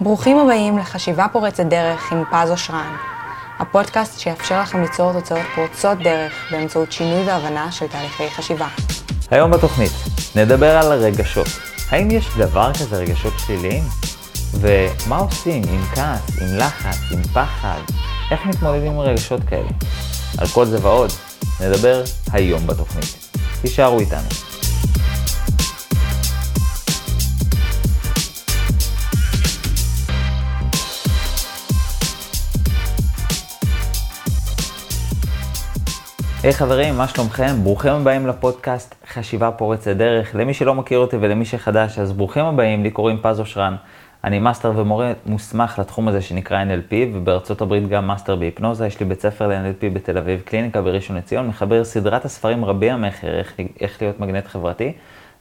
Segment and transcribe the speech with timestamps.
[0.00, 2.96] ברוכים הבאים לחשיבה פורצת דרך עם פז אושרן,
[3.58, 8.66] הפודקאסט שיאפשר לכם ליצור תוצאות פורצות דרך באמצעות שינוי והבנה של תהליכי חשיבה.
[9.30, 9.92] היום בתוכנית
[10.36, 11.46] נדבר על רגשות.
[11.90, 13.82] האם יש דבר כזה רגשות שליליים?
[14.60, 17.80] ומה עושים עם כעס, עם לחץ, עם פחד?
[18.30, 19.68] איך מתמודדים עם רגשות כאלה?
[20.38, 21.10] על כל זה ועוד
[21.60, 23.38] נדבר היום בתוכנית.
[23.62, 24.47] תישארו איתנו.
[36.42, 37.56] היי hey, חברים, מה שלומכם?
[37.62, 40.34] ברוכים הבאים לפודקאסט חשיבה פורצת דרך.
[40.34, 43.76] למי שלא מכיר אותי ולמי שחדש, אז ברוכים הבאים, לי קוראים פז אושרן.
[44.24, 48.86] אני מאסטר ומורה מוסמך לתחום הזה שנקרא NLP, ובארצות הברית גם מאסטר בהיפנוזה.
[48.86, 53.38] יש לי בית ספר ל-NLP בתל אביב, קליניקה בראשון לציון, מחבר סדרת הספרים רבי המכר,
[53.38, 54.92] איך, איך להיות מגנט חברתי.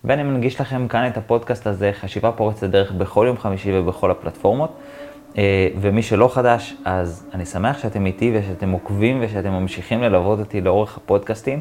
[0.03, 4.77] ואני מנגיש לכם כאן את הפודקאסט הזה, חשיבה פורצת דרך, בכל יום חמישי ובכל הפלטפורמות.
[5.37, 10.61] אה, ומי שלא חדש, אז אני שמח שאתם איתי ושאתם עוקבים ושאתם ממשיכים ללוות אותי
[10.61, 11.59] לאורך הפודקאסטים,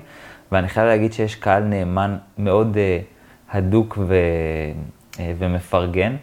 [0.53, 4.15] ואני חייב להגיד שיש קהל נאמן מאוד uh, הדוק ו,
[5.13, 6.17] uh, ומפרגן,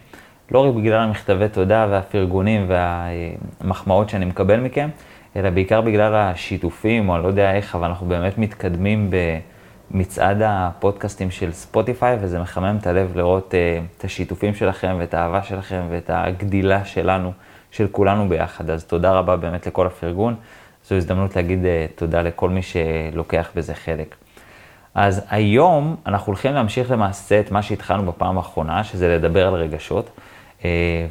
[0.50, 4.88] לא רק בגלל המכתבי תודה והפרגונים והמחמאות שאני מקבל מכם,
[5.36, 9.10] אלא בעיקר בגלל השיתופים, או אני לא יודע איך, אבל אנחנו באמת מתקדמים
[9.90, 15.42] במצעד הפודקאסטים של ספוטיפיי, וזה מחמם את הלב לראות uh, את השיתופים שלכם ואת האהבה
[15.42, 17.32] שלכם ואת הגדילה שלנו.
[17.74, 18.70] של כולנו ביחד.
[18.70, 20.34] אז תודה רבה באמת לכל הפרגון.
[20.88, 24.14] זו הזדמנות להגיד uh, תודה לכל מי שלוקח בזה חלק.
[24.94, 30.10] אז היום אנחנו הולכים להמשיך למעשה את מה שהתחלנו בפעם האחרונה, שזה לדבר על רגשות.
[30.60, 30.62] Uh,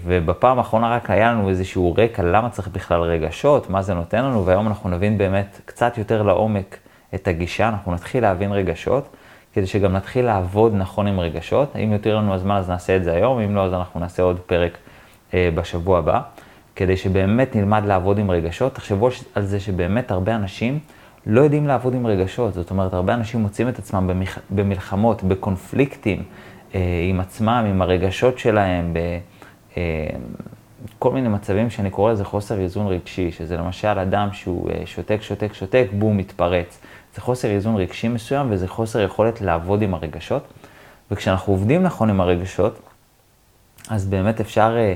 [0.03, 4.45] ובפעם האחרונה רק היה לנו איזשהו רקע למה צריך בכלל רגשות, מה זה נותן לנו,
[4.45, 6.77] והיום אנחנו נבין באמת קצת יותר לעומק
[7.15, 9.07] את הגישה, אנחנו נתחיל להבין רגשות,
[9.53, 11.75] כדי שגם נתחיל לעבוד נכון עם רגשות.
[11.75, 14.39] אם יותר לנו הזמן אז נעשה את זה היום, אם לא אז אנחנו נעשה עוד
[14.39, 14.77] פרק
[15.31, 16.21] uh, בשבוע הבא.
[16.75, 18.75] כדי שבאמת נלמד לעבוד עם רגשות.
[18.75, 20.79] תחשבו על זה שבאמת הרבה אנשים
[21.25, 22.53] לא יודעים לעבוד עם רגשות.
[22.53, 24.39] זאת אומרת, הרבה אנשים מוצאים את עצמם במח...
[24.49, 26.23] במלחמות, בקונפליקטים
[26.75, 28.93] אה, עם עצמם, עם הרגשות שלהם,
[29.71, 34.81] בכל אה, מיני מצבים שאני קורא לזה חוסר איזון רגשי, שזה למשל אדם שהוא אה,
[34.85, 36.81] שותק, שותק, שותק, בום, מתפרץ.
[37.15, 40.43] זה חוסר איזון רגשי מסוים וזה חוסר יכולת לעבוד עם הרגשות.
[41.11, 42.79] וכשאנחנו עובדים נכון עם הרגשות,
[43.89, 44.75] אז באמת אפשר...
[44.77, 44.93] אה,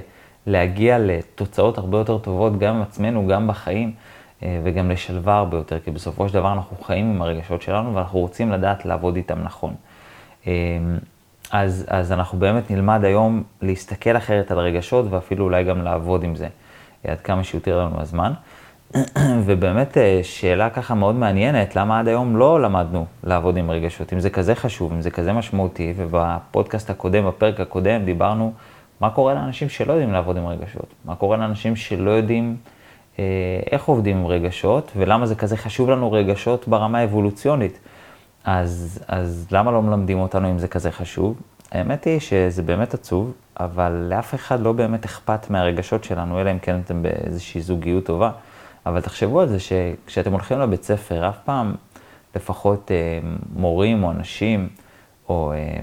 [0.48, 3.92] להגיע לתוצאות הרבה יותר טובות גם עם עצמנו, גם בחיים,
[4.44, 8.20] אה, וגם לשלווה הרבה יותר, כי בסופו של דבר אנחנו חיים עם הרגשות שלנו ואנחנו
[8.20, 9.76] רוצים לדעת לעבוד איתם נכון.
[10.48, 10.54] אה,
[11.52, 16.36] אז, אז אנחנו באמת נלמד היום להסתכל אחרת על רגשות ואפילו אולי גם לעבוד עם
[16.36, 16.48] זה,
[17.08, 18.34] עד כמה שיותר לנו הזמן.
[19.46, 24.20] ובאמת אה, שאלה ככה מאוד מעניינת, למה עד היום לא למדנו לעבוד עם רגשות, אם
[24.20, 28.53] זה כזה חשוב, אם זה כזה משמעותי, ובפודקאסט הקודם, בפרק הקודם, דיברנו
[29.02, 30.94] מה קורה לאנשים שלא יודעים לעבוד עם רגשות?
[31.06, 32.56] מה קורה לאנשים שלא יודעים
[33.20, 33.24] אה,
[33.72, 37.80] איך עובדים עם רגשות, ולמה זה כזה חשוב לנו רגשות ברמה האבולוציונית?
[38.44, 41.42] אז, אז למה לא מלמדים אותנו אם זה כזה חשוב?
[41.72, 46.59] האמת היא שזה באמת עצוב, אבל לאף אחד לא באמת אכפת מהרגשות שלנו, אלא אם
[46.59, 48.31] כן אתם באיזושהי זוגיות טובה.
[48.88, 51.75] אבל תחשבו על זה שכשאתם הולכים לבית ספר, אף פעם
[52.36, 53.20] לפחות אה,
[53.56, 54.70] מורים או אנשים,
[55.30, 55.80] או אה,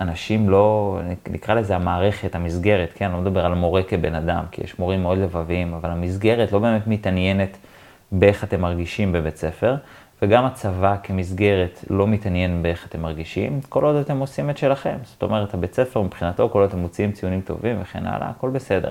[0.00, 0.98] אנשים לא,
[1.30, 3.04] נקרא לזה המערכת, המסגרת, כן?
[3.04, 6.58] אני לא מדבר על מורה כבן אדם, כי יש מורים מאוד לבביים, אבל המסגרת לא
[6.58, 7.56] באמת מתעניינת
[8.12, 9.76] באיך אתם מרגישים בבית ספר,
[10.22, 14.96] וגם הצבא כמסגרת לא מתעניין באיך אתם מרגישים, כל עוד אתם עושים את שלכם.
[15.02, 18.90] זאת אומרת, הבית ספר מבחינתו, כל עוד אתם מוציאים ציונים טובים וכן הלאה, הכל בסדר.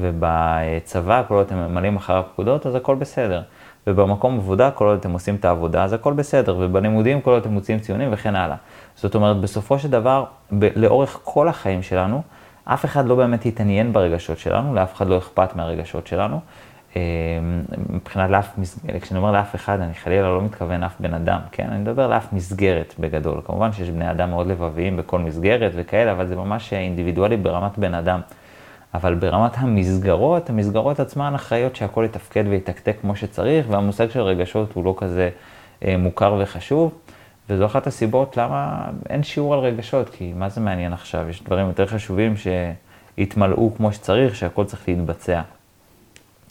[0.00, 3.42] ובצבא, כל עוד אתם ממלאים אחר הפקודות, אז הכל בסדר.
[3.86, 7.50] ובמקום עבודה, כל עוד אתם עושים את העבודה, אז הכל בסדר, ובלימודים, כל עוד אתם
[7.50, 8.56] מוצאים ציונים וכן הלאה.
[8.96, 10.24] זאת אומרת, בסופו של דבר,
[10.58, 12.22] ב- לאורך כל החיים שלנו,
[12.64, 16.40] אף אחד לא באמת יתעניין ברגשות שלנו, לאף אחד לא אכפת מהרגשות שלנו.
[16.96, 17.02] אה,
[17.90, 21.66] מבחינת לאף מסגרת, כשאני אומר לאף אחד, אני חלילה לא מתכוון לאף בן אדם, כן?
[21.70, 23.40] אני מדבר לאף מסגרת בגדול.
[23.44, 27.94] כמובן שיש בני אדם מאוד לבביים בכל מסגרת וכאלה, אבל זה ממש אינדיבידואלי ברמת בן
[27.94, 28.20] אדם.
[28.94, 34.84] אבל ברמת המסגרות, המסגרות עצמן אחראיות שהכל יתפקד ויתקתק כמו שצריך, והמושג של רגשות הוא
[34.84, 35.30] לא כזה
[35.84, 36.92] אה, מוכר וחשוב.
[37.50, 41.28] וזו אחת הסיבות למה אין שיעור על רגשות, כי מה זה מעניין עכשיו?
[41.28, 45.42] יש דברים יותר חשובים שיתמלאו כמו שצריך, שהכל צריך להתבצע.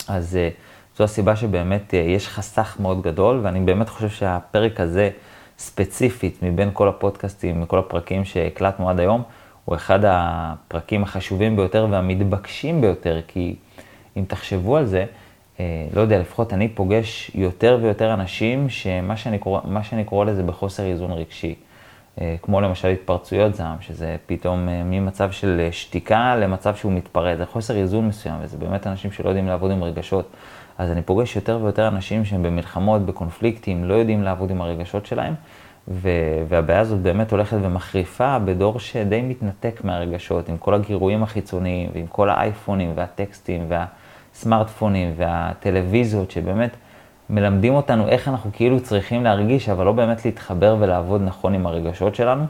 [0.08, 0.50] אז אה,
[0.98, 5.10] זו הסיבה שבאמת אה, יש חסך מאוד גדול, ואני באמת חושב שהפרק הזה,
[5.58, 9.24] ספציפית, מבין כל הפודקאסטים, מכל הפרקים שהקלטנו עד היום,
[9.66, 13.56] הוא אחד הפרקים החשובים ביותר והמתבקשים ביותר, כי
[14.18, 15.06] אם תחשבו על זה,
[15.60, 20.44] אה, לא יודע, לפחות אני פוגש יותר ויותר אנשים שמה שאני קורא, שאני קורא לזה
[20.44, 21.56] בחוסר איזון רגשי.
[22.22, 27.46] אה, כמו למשל התפרצויות זעם, שזה פתאום אה, ממצב של שתיקה למצב שהוא מתפרץ, זה
[27.46, 30.30] חוסר איזון מסוים, וזה באמת אנשים שלא יודעים לעבוד עם רגשות.
[30.78, 35.34] אז אני פוגש יותר ויותר אנשים שהם במלחמות, בקונפליקטים, לא יודעים לעבוד עם הרגשות שלהם,
[35.88, 42.08] ו- והבעיה הזאת באמת הולכת ומחריפה בדור שדי מתנתק מהרגשות, עם כל הגירויים החיצוניים, ועם
[42.08, 46.70] כל האייפונים והטקסטים והסמארטפונים והטלוויזיות, שבאמת
[47.30, 52.16] מלמדים אותנו איך אנחנו כאילו צריכים להרגיש, אבל לא באמת להתחבר ולעבוד נכון עם הרגשות
[52.16, 52.46] שלנו.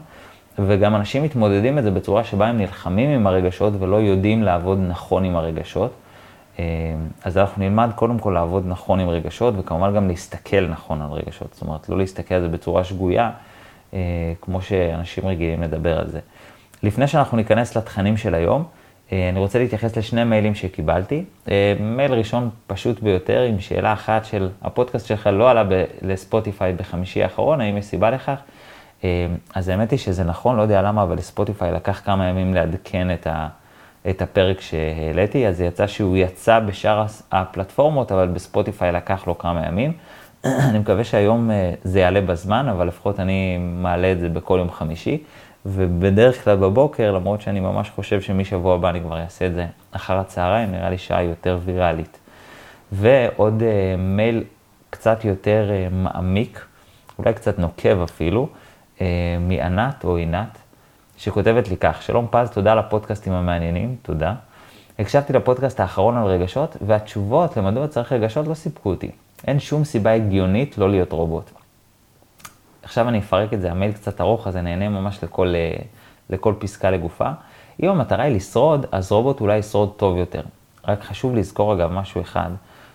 [0.58, 5.24] וגם אנשים מתמודדים את זה בצורה שבה הם נלחמים עם הרגשות ולא יודעים לעבוד נכון
[5.24, 5.92] עם הרגשות.
[6.58, 6.64] אה,
[7.24, 11.54] אז אנחנו נלמד קודם כל לעבוד נכון עם רגשות, וכמובן גם להסתכל נכון על רגשות.
[11.54, 13.30] זאת אומרת, לא להסתכל על זה בצורה שגויה,
[13.94, 13.98] אה,
[14.40, 16.20] כמו שאנשים רגילים לדבר על זה.
[16.82, 18.64] לפני שאנחנו ניכנס לתכנים של היום,
[19.12, 21.24] אה, אני רוצה להתייחס לשני מיילים שקיבלתי.
[21.80, 27.22] מייל ראשון פשוט ביותר, עם שאלה אחת של הפודקאסט שלך לא עלה ב- לספוטיפיי בחמישי
[27.22, 28.40] האחרון, האם יש סיבה לכך?
[29.54, 33.26] אז האמת היא שזה נכון, לא יודע למה, אבל לספוטיפיי לקח כמה ימים לעדכן את
[33.26, 33.48] ה...
[34.10, 39.66] את הפרק שהעליתי, אז זה יצא שהוא יצא בשאר הפלטפורמות, אבל בספוטיפיי לקח לו כמה
[39.66, 39.92] ימים.
[40.70, 44.70] אני מקווה שהיום אה, זה יעלה בזמן, אבל לפחות אני מעלה את זה בכל יום
[44.70, 45.22] חמישי.
[45.66, 50.18] ובדרך כלל בבוקר, למרות שאני ממש חושב שמשבוע הבא אני כבר אעשה את זה אחר
[50.18, 52.18] הצהריים, נראה לי שעה יותר ויראלית.
[52.92, 53.64] ועוד uh,
[53.98, 54.44] מייל
[54.90, 56.64] קצת יותר uh, מעמיק,
[57.18, 58.48] אולי קצת נוקב אפילו,
[58.98, 59.00] uh,
[59.40, 60.58] מענת או עינת,
[61.24, 64.34] שכותבת לי כך, שלום פז, תודה על הפודקאסטים המעניינים, תודה.
[64.98, 69.10] הקשבתי לפודקאסט האחרון על רגשות, והתשובות למדוע צריך רגשות לא סיפקו אותי.
[69.46, 71.50] אין שום סיבה הגיונית לא להיות רובוט.
[72.82, 75.76] עכשיו אני אפרק את זה, המייל קצת ארוך, אז אני אענה ממש לכל, אה,
[76.30, 77.30] לכל פסקה לגופה.
[77.82, 80.42] אם המטרה היא לשרוד, אז רובוט אולי ישרוד טוב יותר.
[80.88, 82.50] רק חשוב לזכור אגב משהו אחד,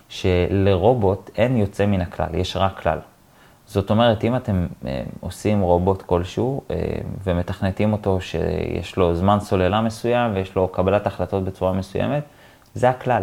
[0.08, 2.98] שלרובוט אין יוצא מן הכלל, יש רק כלל.
[3.70, 6.76] זאת אומרת, אם אתם אה, עושים רובוט כלשהו אה,
[7.24, 12.22] ומתכנתים אותו שיש לו זמן סוללה מסוים ויש לו קבלת החלטות בצורה מסוימת,
[12.74, 13.22] זה הכלל.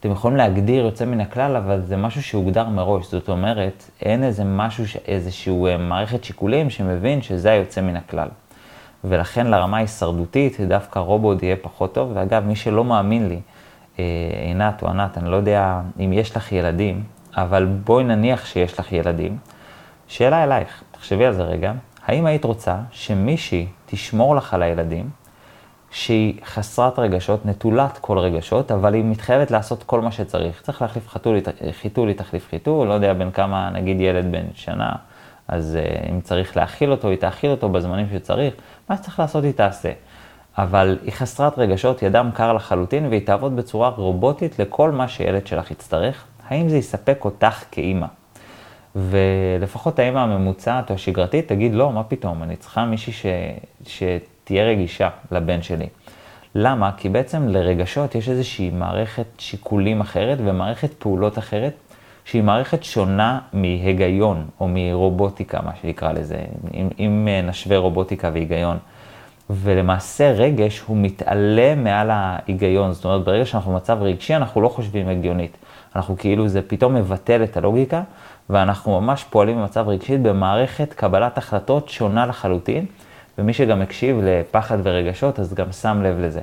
[0.00, 3.10] אתם יכולים להגדיר יוצא מן הכלל, אבל זה משהו שהוגדר מראש.
[3.10, 8.28] זאת אומרת, אין איזה משהו, איזשהו אה, מערכת שיקולים שמבין שזה היוצא מן הכלל.
[9.04, 12.10] ולכן לרמה ההישרדותית, דווקא רובוט יהיה פחות טוב.
[12.14, 13.40] ואגב, מי שלא מאמין לי,
[14.46, 17.02] עינת או ענת, אני לא יודע אם יש לך ילדים,
[17.36, 19.38] אבל בואי נניח שיש לך ילדים.
[20.10, 21.72] שאלה אלייך, תחשבי על זה רגע,
[22.06, 25.10] האם היית רוצה שמישהי תשמור לך על הילדים,
[25.90, 30.62] שהיא חסרת רגשות, נטולת כל רגשות, אבל היא מתחייבת לעשות כל מה שצריך.
[30.62, 31.38] צריך להחליף חתול,
[31.72, 34.92] חיתול, היא תחליף חיתול, לא יודע בין כמה, נגיד ילד בן שנה,
[35.48, 38.54] אז uh, אם צריך להאכיל אותו, היא תאכיל אותו בזמנים שצריך,
[38.88, 39.92] מה שצריך לעשות היא תעשה.
[40.58, 45.70] אבל היא חסרת רגשות, ידם קר לחלוטין, והיא תעבוד בצורה רובוטית לכל מה שילד שלך
[45.70, 46.24] יצטרך.
[46.48, 48.06] האם זה יספק אותך כאימא?
[48.96, 53.26] ולפחות האמא הממוצעת או השגרתית תגיד, לא, מה פתאום, אני צריכה מישהי ש...
[53.86, 55.86] שתהיה רגישה לבן שלי.
[56.54, 56.90] למה?
[56.96, 61.72] כי בעצם לרגשות יש איזושהי מערכת שיקולים אחרת ומערכת פעולות אחרת,
[62.24, 66.38] שהיא מערכת שונה מהיגיון או מרובוטיקה, מה שנקרא לזה,
[66.74, 68.78] אם, אם נשווה רובוטיקה והיגיון.
[69.50, 75.08] ולמעשה רגש הוא מתעלה מעל ההיגיון, זאת אומרת ברגע שאנחנו במצב רגשי אנחנו לא חושבים
[75.08, 75.56] הגיונית,
[75.96, 78.02] אנחנו כאילו זה פתאום מבטל את הלוגיקה
[78.50, 82.86] ואנחנו ממש פועלים במצב רגשי במערכת קבלת החלטות שונה לחלוטין,
[83.38, 86.40] ומי שגם הקשיב לפחד ורגשות, אז גם שם לב לזה.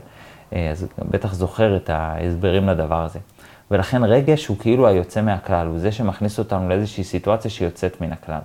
[0.54, 3.20] אה, אז בטח זוכר את ההסברים לדבר הזה.
[3.72, 8.40] ולכן רגש הוא כאילו היוצא מהכלל, הוא זה שמכניס אותנו לאיזושהי סיטואציה שיוצאת מן הכלל.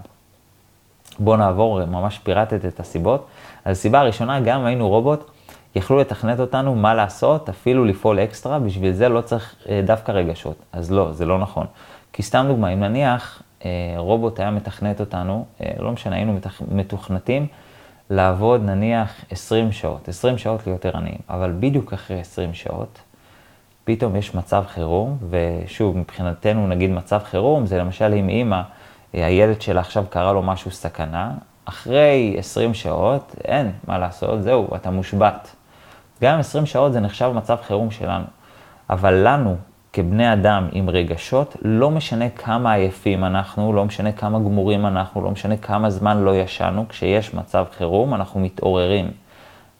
[1.19, 3.27] בואו נעבור, ממש פירטת את הסיבות.
[3.65, 5.31] אז הסיבה הראשונה, גם אם היינו רובוט,
[5.75, 10.57] יכלו לתכנת אותנו מה לעשות, אפילו לפעול אקסטרה, בשביל זה לא צריך אה, דווקא רגשות.
[10.73, 11.67] אז לא, זה לא נכון.
[12.13, 13.43] כי סתם דוגמא, אם נניח
[13.97, 16.39] רובוט היה מתכנת אותנו, אה, לא משנה, היינו
[16.71, 17.47] מתוכנתים
[18.11, 23.01] לעבוד נניח 20 שעות, 20 שעות ליותר עניים, אבל בדיוק אחרי 20 שעות,
[23.85, 28.63] פתאום יש מצב חירום, ושוב, מבחינתנו נגיד מצב חירום, זה למשל אם אימא,
[29.15, 31.33] אה, הילד שלה עכשיו קרה לו משהו סכנה,
[31.65, 35.57] אחרי 20 שעות, אין מה לעשות, זהו, אתה מושבת.
[36.23, 38.25] גם 20 שעות זה נחשב מצב חירום שלנו.
[38.91, 39.57] אבל לנו,
[39.93, 45.31] כבני אדם עם רגשות, לא משנה כמה עייפים אנחנו, לא משנה כמה גמורים אנחנו, לא
[45.31, 49.11] משנה כמה זמן לא ישנו, כשיש מצב חירום אנחנו מתעוררים.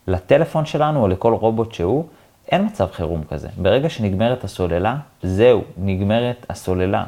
[0.07, 2.05] לטלפון שלנו או לכל רובוט שהוא,
[2.53, 3.49] אין מצב חירום כזה.
[3.57, 7.05] ברגע שנגמרת הסוללה, זהו, נגמרת הסוללה.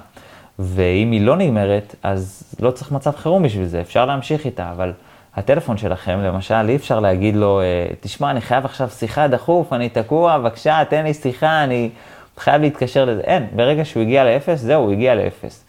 [0.59, 4.93] ואם היא לא נגמרת, אז לא צריך מצב חירום בשביל זה, אפשר להמשיך איתה, אבל
[5.37, 9.89] הטלפון שלכם, למשל, אי אפשר להגיד לו, אה, תשמע, אני חייב עכשיו שיחה דחוף, אני
[9.89, 11.91] תקוע, בבקשה, תן לי שיחה, אני
[12.39, 13.21] חייב להתקשר לזה.
[13.21, 15.65] אין, ברגע שהוא הגיע לאפס, זהו, הוא הגיע לאפס.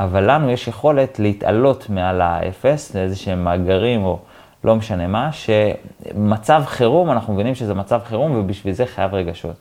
[0.00, 4.18] אבל לנו יש יכולת להתעלות מעל האפס, לאיזה שהם מאגרים, או
[4.64, 9.56] לא משנה מה, שמצב חירום, אנחנו מבינים שזה מצב חירום ובשביל זה חייב רגשות.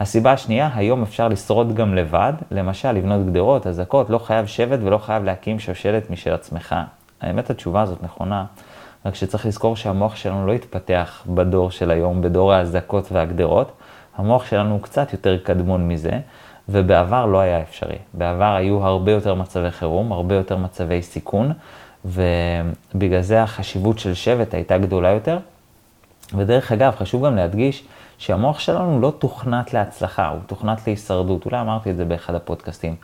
[0.00, 4.98] הסיבה השנייה, היום אפשר לשרוד גם לבד, למשל לבנות גדרות, אזעקות, לא חייב שבט ולא
[4.98, 6.74] חייב להקים שושלת משל עצמך.
[7.20, 8.44] האמת התשובה הזאת נכונה,
[9.06, 13.72] רק שצריך לזכור שהמוח שלנו לא התפתח בדור של היום, בדור האזעקות והגדרות,
[14.16, 16.20] המוח שלנו הוא קצת יותר קדמון מזה,
[16.68, 17.98] ובעבר לא היה אפשרי.
[18.14, 21.52] בעבר היו הרבה יותר מצבי חירום, הרבה יותר מצבי סיכון,
[22.04, 25.38] ובגלל זה החשיבות של שבט הייתה גדולה יותר.
[26.36, 27.84] ודרך אגב, חשוב גם להדגיש
[28.18, 31.44] שהמוח שלנו לא תוכנת להצלחה, הוא תוכנת להישרדות.
[31.44, 32.96] אולי אמרתי את זה באחד הפודקאסטים.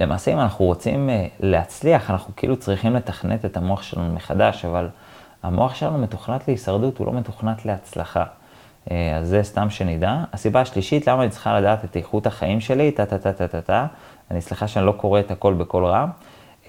[0.00, 4.88] למעשה, אם אנחנו רוצים אה, להצליח, אנחנו כאילו צריכים לתכנת את המוח שלנו מחדש, אבל
[5.42, 8.24] המוח שלנו מתוכנת להישרדות, הוא לא מתוכנת להצלחה.
[8.90, 10.16] אה, אז זה סתם שנדע.
[10.32, 13.60] הסיבה השלישית, למה אני צריכה לדעת את איכות החיים שלי, טה טה טה טה טה
[13.60, 13.86] טה.
[14.30, 16.08] אני סליחה שאני לא קורא את הכל בקול רם,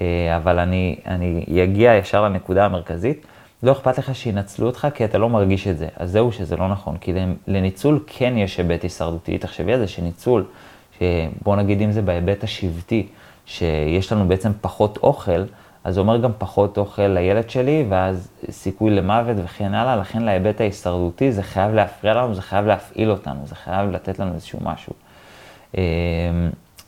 [0.01, 3.25] אה, אבל אני, אני אגיע ישר לנקודה המרכזית.
[3.63, 5.87] לא אכפת לך שינצלו אותך כי אתה לא מרגיש את זה.
[5.97, 7.13] אז זהו שזה לא נכון, כי
[7.47, 9.37] לניצול כן יש היבט הישרדותי.
[9.37, 10.45] תחשבי על זה שניצול,
[11.41, 13.07] בוא נגיד אם זה בהיבט השבטי,
[13.45, 15.43] שיש לנו בעצם פחות אוכל,
[15.83, 20.61] אז זה אומר גם פחות אוכל לילד שלי, ואז סיכוי למוות וכן הלאה, לכן להיבט
[20.61, 24.93] ההישרדותי זה חייב להפריע לנו, זה חייב להפעיל אותנו, זה חייב לתת לנו איזשהו משהו.
[25.77, 25.81] אמ,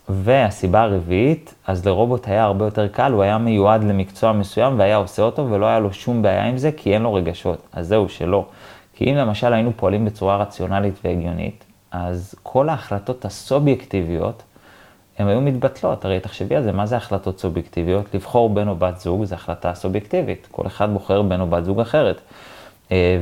[0.08, 5.22] והסיבה הרביעית, אז לרובוט היה הרבה יותר קל, הוא היה מיועד למקצוע מסוים והיה עושה
[5.22, 7.58] אותו ולא היה לו שום בעיה עם זה, כי אין לו רגשות.
[7.72, 8.46] אז זהו, שלא.
[8.92, 14.42] כי אם למשל היינו פועלים בצורה רציונלית והגיונית, אז כל ההחלטות הסובייקטיביות,
[15.18, 16.04] הן היו מתבטלות.
[16.04, 18.14] הרי תחשבי על זה, מה זה החלטות סובייקטיביות?
[18.14, 20.48] לבחור בן או בת זוג זה החלטה סובייקטיבית.
[20.50, 22.20] כל אחד בוחר בן או בת זוג אחרת.
[22.92, 23.16] אה,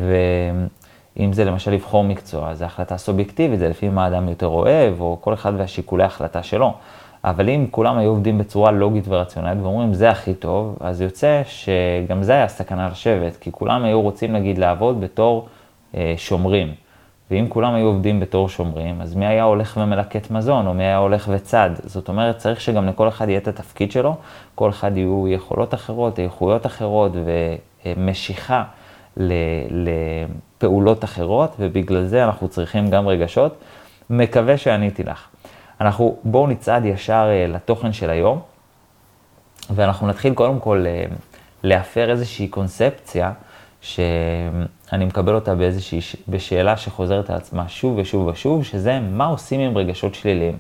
[1.16, 5.18] ואם זה למשל לבחור מקצוע, זה החלטה סובייקטיבית, זה לפי מה האדם יותר אוהב, או
[5.20, 6.74] כל אחד והשיקולי החלטה שלו.
[7.24, 12.22] אבל אם כולם היו עובדים בצורה לוגית ורציונלית ואומרים זה הכי טוב, אז יוצא שגם
[12.22, 15.48] זה היה סכנה לשבת, כי כולם היו רוצים נגיד לעבוד בתור
[15.94, 16.74] אה, שומרים.
[17.30, 20.96] ואם כולם היו עובדים בתור שומרים, אז מי היה הולך ומלקט מזון, או מי היה
[20.96, 21.70] הולך וצד?
[21.84, 24.16] זאת אומרת, צריך שגם לכל אחד יהיה את התפקיד שלו,
[24.54, 27.12] כל אחד יהיו יכולות אחרות, איכויות אחרות
[27.86, 28.64] ומשיכה
[30.56, 33.54] לפעולות אחרות, ובגלל זה אנחנו צריכים גם רגשות.
[34.10, 35.28] מקווה שעניתי לך.
[35.80, 38.40] אנחנו, בואו נצעד ישר אה, לתוכן של היום,
[39.70, 41.04] ואנחנו נתחיל קודם כל אה,
[41.62, 43.32] להפר איזושהי קונספציה.
[43.82, 49.78] שאני מקבל אותה באיזושהי, בשאלה שחוזרת על עצמה שוב ושוב ושוב, שזה מה עושים עם
[49.78, 50.56] רגשות שליליים.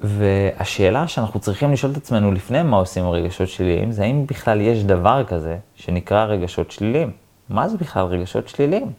[0.00, 4.60] והשאלה שאנחנו צריכים לשאול את עצמנו לפני מה עושים עם רגשות שליליים, זה האם בכלל
[4.60, 7.10] יש דבר כזה שנקרא רגשות שליליים.
[7.48, 8.92] מה זה בכלל רגשות שליליים?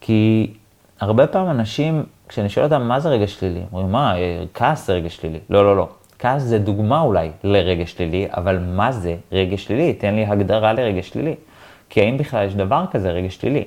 [0.00, 0.52] כי
[1.00, 4.14] הרבה פעמים אנשים, כשאני שואל אותם מה זה רגש שלילי, אומרים, מה,
[4.54, 5.38] כעס זה רגש שלילי.
[5.50, 5.88] לא, לא, לא.
[6.18, 9.92] כעס זה דוגמה אולי לרגש שלילי, אבל מה זה רגש שלילי?
[9.94, 11.34] תן לי הגדרה לרגש שלילי.
[11.90, 13.64] כי האם בכלל יש דבר כזה רגש שלילי?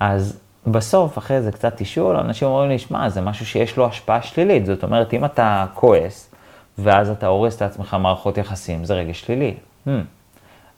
[0.00, 4.22] אז בסוף, אחרי זה קצת תשאול, אנשים אומרים לי, שמע, זה משהו שיש לו השפעה
[4.22, 4.66] שלילית.
[4.66, 6.34] זאת אומרת, אם אתה כועס,
[6.78, 9.54] ואז אתה הורס את עצמך מערכות יחסים, זה רגש שלילי.
[9.86, 9.90] Hmm.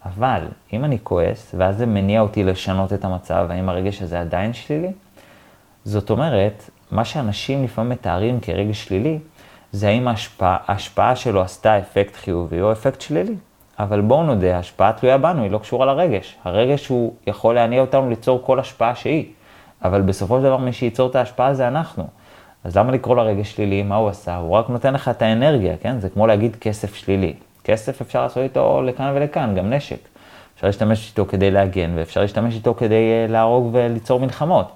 [0.04, 0.40] אבל
[0.72, 4.92] אם אני כועס, ואז זה מניע אותי לשנות את המצב, האם הרגש הזה עדיין שלילי?
[5.84, 9.18] זאת אומרת, מה שאנשים לפעמים מתארים כרגש שלילי,
[9.72, 10.08] זה האם
[10.40, 13.34] ההשפעה שלו עשתה אפקט חיובי או אפקט שלילי.
[13.78, 16.36] אבל בואו נודה, ההשפעה תלויה בנו, היא לא קשורה לרגש.
[16.44, 19.24] הרגש הוא יכול להניע אותנו ליצור כל השפעה שהיא,
[19.84, 22.06] אבל בסופו של דבר מי שייצור את ההשפעה זה אנחנו.
[22.64, 23.82] אז למה לקרוא לרגש שלילי?
[23.82, 24.36] מה הוא עשה?
[24.36, 26.00] הוא רק נותן לך את האנרגיה, כן?
[26.00, 27.34] זה כמו להגיד כסף שלילי.
[27.64, 29.98] כסף אפשר לעשות איתו לכאן ולכאן, גם נשק.
[30.54, 34.72] אפשר להשתמש איתו כדי להגן, ואפשר להשתמש איתו כדי אה, להרוג וליצור מלחמות.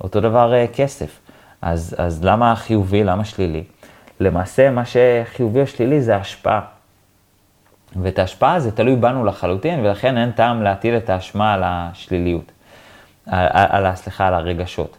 [0.00, 1.20] אותו דבר אה, כסף.
[1.62, 3.64] אז, אז למה חיובי, למה שלילי?
[4.20, 6.60] למעשה, מה שחיובי או שלילי זה השפעה.
[8.02, 12.52] ואת ההשפעה זה תלוי בנו לחלוטין, ולכן אין טעם להטיל את האשמה על השליליות,
[13.26, 14.96] על, על, סליחה, על הרגשות.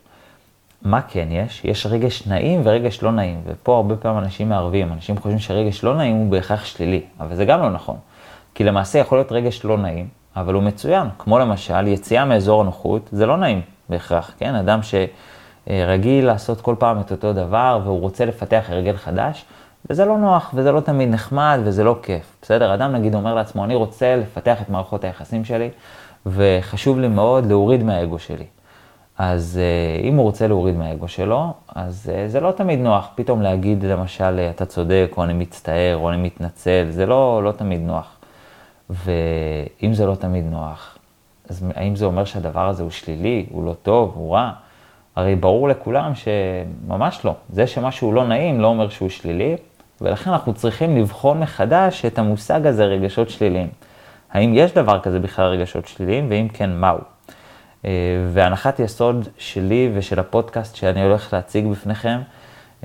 [0.82, 1.66] מה כן יש?
[1.66, 5.96] יש רגש נעים ורגש לא נעים, ופה הרבה פעמים אנשים מערבים, אנשים חושבים שרגש לא
[5.96, 7.98] נעים הוא בהכרח שלילי, אבל זה גם לא נכון.
[8.56, 13.10] כי למעשה יכול להיות רגש לא נעים, אבל הוא מצוין, כמו למשל יציאה מאזור הנוחות,
[13.12, 14.56] זה לא נעים בהכרח, כן?
[14.56, 14.80] אדם
[15.68, 19.46] שרגיל לעשות כל פעם את אותו דבר והוא רוצה לפתח הרגל חדש,
[19.90, 22.38] וזה לא נוח, וזה לא תמיד נחמד, וזה לא כיף.
[22.42, 22.74] בסדר?
[22.74, 25.70] אדם נגיד אומר לעצמו, אני רוצה לפתח את מערכות היחסים שלי,
[26.26, 28.46] וחשוב לי מאוד להוריד מהאגו שלי.
[29.18, 33.10] אז אה, אם הוא רוצה להוריד מהאגו שלו, אז אה, זה לא תמיד נוח.
[33.16, 37.82] פתאום להגיד, למשל, אתה צודק, או אני מצטער, או אני מתנצל, זה לא, לא תמיד
[37.82, 38.18] נוח.
[38.90, 40.98] ואם זה לא תמיד נוח,
[41.50, 44.52] אז האם זה אומר שהדבר הזה הוא שלילי, הוא לא טוב, הוא רע?
[45.18, 47.34] הרי ברור לכולם שממש לא.
[47.50, 49.56] זה שמשהו לא נעים לא אומר שהוא שלילי,
[50.02, 53.68] ולכן אנחנו צריכים לבחון מחדש את המושג הזה, רגשות שליליים.
[54.32, 56.98] האם יש דבר כזה בכלל רגשות שליליים, ואם כן, מהו?
[57.86, 57.92] אה,
[58.34, 62.20] והנחת יסוד שלי ושל הפודקאסט שאני הולך להציג בפניכם,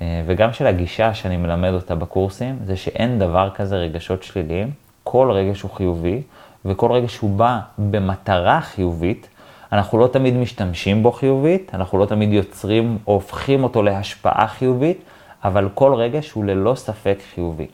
[0.00, 4.70] אה, וגם של הגישה שאני מלמד אותה בקורסים, זה שאין דבר כזה רגשות שליליים.
[5.04, 6.22] כל רגש הוא חיובי,
[6.64, 9.28] וכל רגש הוא בא במטרה חיובית.
[9.72, 15.02] אנחנו לא תמיד משתמשים בו חיובית, אנחנו לא תמיד יוצרים או הופכים אותו להשפעה חיובית,
[15.44, 17.66] אבל כל רגש הוא ללא ספק חיובי.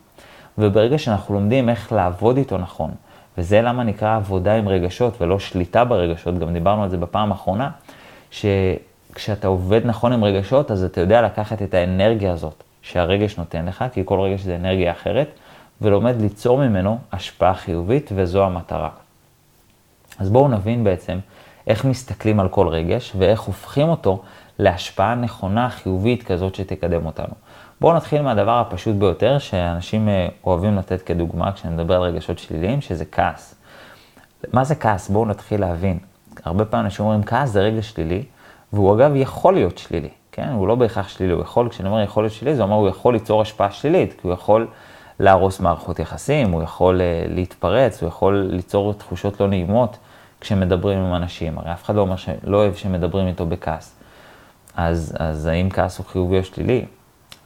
[0.59, 2.91] וברגע שאנחנו לומדים איך לעבוד איתו נכון,
[3.39, 7.71] וזה למה נקרא עבודה עם רגשות ולא שליטה ברגשות, גם דיברנו על זה בפעם האחרונה,
[8.31, 13.85] שכשאתה עובד נכון עם רגשות, אז אתה יודע לקחת את האנרגיה הזאת שהרגש נותן לך,
[13.93, 15.29] כי כל רגש זה אנרגיה אחרת,
[15.81, 18.91] ולומד ליצור ממנו השפעה חיובית, וזו המטרה.
[20.19, 21.19] אז בואו נבין בעצם
[21.69, 24.23] איך מסתכלים על כל רגש, ואיך הופכים אותו
[24.59, 27.35] להשפעה נכונה, חיובית כזאת שתקדם אותנו.
[27.81, 32.81] בואו נתחיל מהדבר הפשוט ביותר, שאנשים אה, אוהבים לתת כדוגמה כשאני מדבר על רגשות שליליים,
[32.81, 33.55] שזה כעס.
[34.53, 35.09] מה זה כעס?
[35.09, 35.99] בואו נתחיל להבין.
[36.45, 38.23] הרבה פעמים אנשים אומרים, כעס זה רגש שלילי,
[38.73, 40.49] והוא אגב יכול להיות שלילי, כן?
[40.49, 43.15] הוא לא בהכרח שלילי, הוא יכול, כשאני אומר יכול להיות שלילי, זה אומר הוא יכול
[43.15, 44.67] ליצור השפעה שלילית, כי הוא יכול
[45.21, 49.99] להרוס מערכות יחסים, הוא יכול אה, להתפרץ, הוא יכול ליצור תחושות לא נעימות
[50.41, 51.59] כשמדברים עם אנשים.
[51.59, 53.95] הרי אף אחד לא אומר שלא אוהב שמדברים איתו בכעס.
[54.77, 56.85] אז, אז האם כעס הוא חיובי או שלילי?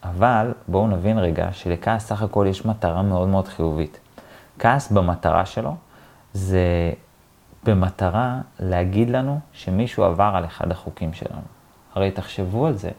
[0.04, 3.98] אבל בואו נבין רגע שלכעס סך הכל יש מטרה מאוד מאוד חיובית.
[4.58, 5.74] כעס במטרה שלו
[6.32, 6.92] זה
[7.64, 11.40] במטרה להגיד לנו שמישהו עבר על אחד החוקים שלנו.
[11.94, 12.90] הרי תחשבו על זה,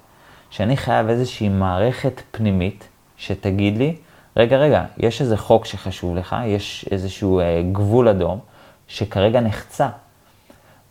[0.49, 3.95] שאני חייב איזושהי מערכת פנימית שתגיד לי,
[4.37, 8.39] רגע, רגע, יש איזה חוק שחשוב לך, יש איזשהו אה, גבול אדום
[8.87, 9.89] שכרגע נחצה.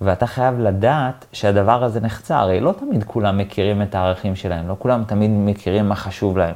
[0.00, 4.76] ואתה חייב לדעת שהדבר הזה נחצה, הרי לא תמיד כולם מכירים את הערכים שלהם, לא
[4.78, 6.54] כולם תמיד מכירים מה חשוב להם.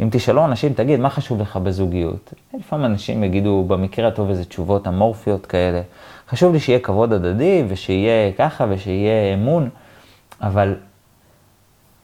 [0.00, 2.34] אם תשאלו אנשים, תגיד, מה חשוב לך בזוגיות?
[2.54, 5.82] לפעמים אנשים יגידו, במקרה הטוב, איזה תשובות אמורפיות כאלה.
[6.28, 9.68] חשוב לי שיהיה כבוד הדדי, ושיהיה ככה, ושיהיה אמון,
[10.40, 10.74] אבל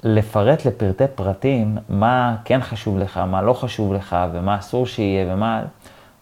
[0.03, 5.63] לפרט לפרטי פרטים מה כן חשוב לך, מה לא חשוב לך, ומה אסור שיהיה, ומה...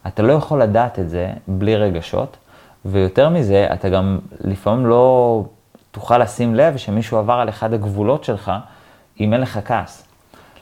[0.07, 2.37] אתה לא יכול לדעת את זה בלי רגשות.
[2.91, 5.45] ויותר מזה, אתה גם לפעמים לא
[5.91, 8.53] תוכל לשים לב שמישהו עבר על אחד הגבולות שלך,
[9.21, 10.07] אם אין לך כעס.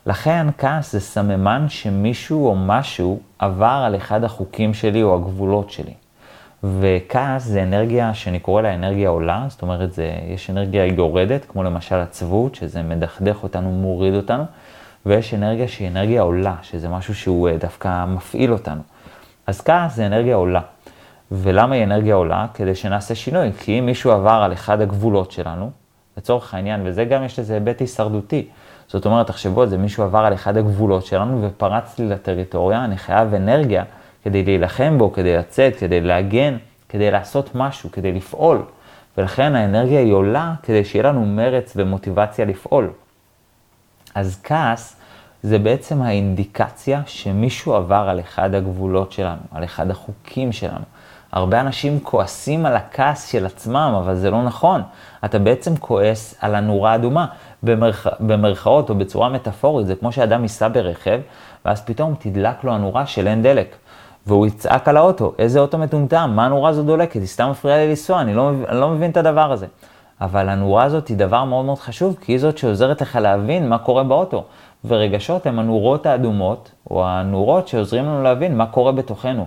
[0.06, 5.92] לכן כעס זה סממן שמישהו או משהו עבר על אחד החוקים שלי או הגבולות שלי.
[6.64, 11.62] וכעס זה אנרגיה שאני קורא לה אנרגיה עולה, זאת אומרת, זה, יש אנרגיה יורדת, כמו
[11.62, 14.44] למשל עצבות, שזה מדכדך אותנו, מוריד אותנו,
[15.06, 18.80] ויש אנרגיה שהיא אנרגיה עולה, שזה משהו שהוא אה, דווקא מפעיל אותנו.
[19.46, 20.60] אז כעס זה אנרגיה עולה.
[21.32, 22.46] ולמה היא אנרגיה עולה?
[22.54, 23.52] כדי שנעשה שינוי.
[23.52, 25.70] כי אם מישהו עבר על אחד הגבולות שלנו,
[26.16, 28.48] לצורך העניין, וזה גם יש לזה היבט הישרדותי.
[28.88, 32.96] זאת אומרת, תחשבו על זה, מישהו עבר על אחד הגבולות שלנו ופרץ לי לטריטוריה, אני
[32.96, 33.84] חייב אנרגיה
[34.24, 36.56] כדי להילחם בו, כדי לצאת, כדי להגן,
[36.88, 38.62] כדי לעשות משהו, כדי לפעול.
[39.18, 42.90] ולכן האנרגיה היא עולה כדי שיהיה לנו מרץ ומוטיבציה לפעול.
[44.14, 44.96] אז כעס
[45.42, 50.84] זה בעצם האינדיקציה שמישהו עבר על אחד הגבולות שלנו, על אחד החוקים שלנו.
[51.36, 54.82] הרבה אנשים כועסים על הכעס של עצמם, אבל זה לא נכון.
[55.24, 57.26] אתה בעצם כועס על הנורה האדומה,
[57.62, 58.06] במרכ...
[58.20, 59.86] במרכאות או בצורה מטאפורית.
[59.86, 61.20] זה כמו שאדם ייסע ברכב,
[61.64, 63.76] ואז פתאום תדלק לו הנורה של אין דלק.
[64.26, 67.14] והוא יצעק על האוטו, איזה אוטו מטומטם, מה הנורה הזו דולקת?
[67.14, 69.66] היא סתם מפריעה לי לנסוע, אני לא, אני לא מבין את הדבר הזה.
[70.20, 73.78] אבל הנורה הזאת היא דבר מאוד מאוד חשוב, כי היא זאת שעוזרת לך להבין מה
[73.78, 74.44] קורה באוטו.
[74.84, 79.46] ורגשות הן הנורות האדומות, או הנורות שעוזרים לנו להבין מה קורה בתוכנו.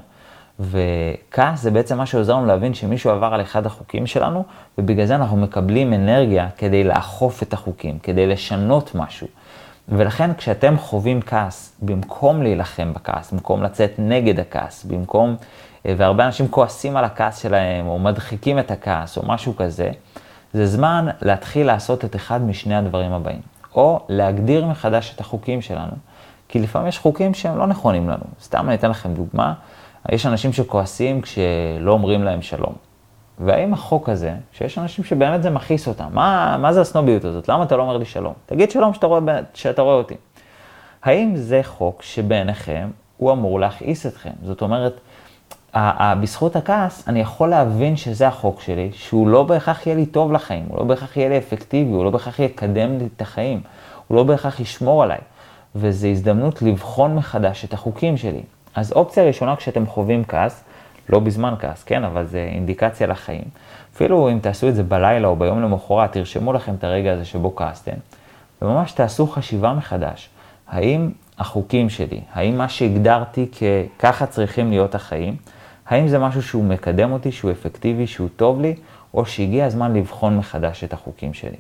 [0.60, 4.44] וכעס זה בעצם מה שעוזר לנו להבין שמישהו עבר על אחד החוקים שלנו,
[4.78, 9.28] ובגלל זה אנחנו מקבלים אנרגיה כדי לאכוף את החוקים, כדי לשנות משהו.
[9.90, 15.36] ולכן כשאתם חווים כעס, במקום להילחם בכעס, במקום לצאת נגד הכעס, במקום,
[15.86, 19.92] אה, והרבה אנשים כועסים על הכעס שלהם, או מדחיקים את הכעס, או משהו כזה,
[20.54, 23.42] זה זמן להתחיל לעשות את אחד משני הדברים הבאים.
[23.76, 25.92] או להגדיר מחדש את החוקים שלנו,
[26.48, 28.24] כי לפעמים יש חוקים שהם לא נכונים לנו.
[28.42, 29.54] סתם אני אתן לכם דוגמה.
[30.12, 32.74] יש אנשים שכועסים כשלא אומרים להם שלום.
[33.40, 37.50] והאם החוק הזה, שיש אנשים שבאמת זה מכעיס אותם, מה, מה זה הסנוביות הזאת?
[37.50, 38.34] למה אתה לא אומר לי שלום?
[38.46, 39.20] תגיד שלום שאתה רואה,
[39.54, 40.16] שאתה רואה אותי.
[41.04, 44.30] האם זה חוק שבעיניכם הוא אמור להכעיס אתכם?
[44.44, 45.00] זאת אומרת,
[46.22, 50.66] בזכות הכעס אני יכול להבין שזה החוק שלי, שהוא לא בהכרח יהיה לי טוב לחיים,
[50.70, 53.62] הוא לא בהכרח יהיה לי אפקטיבי, הוא לא בהכרח יקדם לי את החיים,
[54.08, 55.18] הוא לא בהכרח ישמור עליי.
[55.76, 58.42] וזו הזדמנות לבחון מחדש את החוקים שלי.
[58.76, 60.64] אז אופציה ראשונה כשאתם חווים כעס,
[61.10, 63.44] לא בזמן כעס, כן, אבל זה אינדיקציה לחיים.
[63.94, 67.56] אפילו אם תעשו את זה בלילה או ביום למחרת, תרשמו לכם את הרגע הזה שבו
[67.56, 67.96] כעסתם,
[68.62, 70.30] וממש תעשו חשיבה מחדש.
[70.68, 73.48] האם החוקים שלי, האם מה שהגדרתי
[73.98, 75.36] כככה צריכים להיות החיים,
[75.88, 78.76] האם זה משהו שהוא מקדם אותי, שהוא אפקטיבי, שהוא טוב לי,
[79.14, 81.58] או שהגיע הזמן לבחון מחדש את החוקים שלי.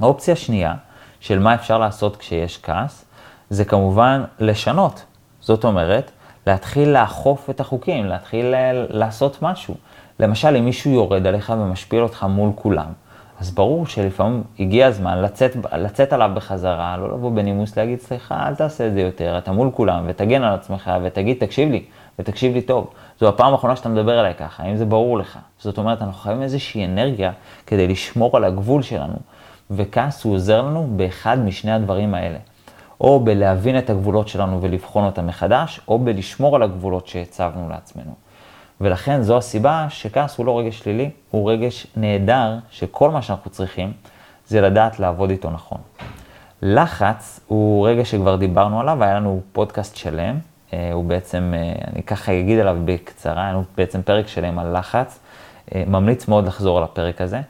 [0.00, 0.74] האופציה השנייה,
[1.20, 3.04] של מה אפשר לעשות כשיש כעס,
[3.50, 5.04] זה כמובן לשנות.
[5.42, 6.10] זאת אומרת,
[6.46, 8.54] להתחיל לאכוף את החוקים, להתחיל
[8.88, 9.74] לעשות משהו.
[10.20, 12.92] למשל, אם מישהו יורד עליך ומשפיל אותך מול כולם,
[13.40, 18.54] אז ברור שלפעמים הגיע הזמן לצאת, לצאת עליו בחזרה, לא לבוא בנימוס להגיד, סליחה, אל
[18.54, 21.84] תעשה את זה יותר, אתה מול כולם, ותגן על עצמך, ותגיד, תקשיב לי,
[22.18, 22.90] ותקשיב לי טוב.
[23.20, 25.38] זו הפעם האחרונה שאתה מדבר אליי ככה, האם זה ברור לך?
[25.58, 27.32] זאת אומרת, אנחנו חייבים איזושהי אנרגיה
[27.66, 29.16] כדי לשמור על הגבול שלנו,
[29.70, 32.38] וכעס הוא עוזר לנו באחד משני הדברים האלה.
[33.02, 38.14] או בלהבין את הגבולות שלנו ולבחון אותם מחדש, או בלשמור על הגבולות שהצבנו לעצמנו.
[38.80, 43.92] ולכן זו הסיבה שכעס הוא לא רגש שלילי, הוא רגש נהדר, שכל מה שאנחנו צריכים
[44.46, 45.78] זה לדעת לעבוד איתו נכון.
[46.62, 50.38] לחץ הוא רגש שכבר דיברנו עליו, היה לנו פודקאסט שלם,
[50.72, 54.78] אה, הוא בעצם, אה, אני ככה אגיד עליו בקצרה, היה לנו בעצם פרק שלם על
[54.78, 55.18] לחץ,
[55.74, 57.40] אה, ממליץ מאוד לחזור על הפרק הזה.